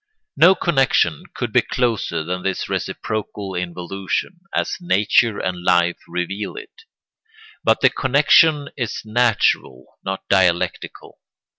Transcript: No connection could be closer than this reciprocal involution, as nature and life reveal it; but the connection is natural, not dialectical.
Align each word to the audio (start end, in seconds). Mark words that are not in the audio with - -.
No 0.35 0.55
connection 0.55 1.25
could 1.35 1.53
be 1.53 1.61
closer 1.61 2.23
than 2.23 2.41
this 2.41 2.67
reciprocal 2.67 3.53
involution, 3.53 4.39
as 4.55 4.77
nature 4.81 5.37
and 5.37 5.63
life 5.63 5.99
reveal 6.07 6.55
it; 6.55 6.85
but 7.63 7.81
the 7.81 7.91
connection 7.91 8.69
is 8.75 9.03
natural, 9.05 9.99
not 10.03 10.27
dialectical. 10.27 11.19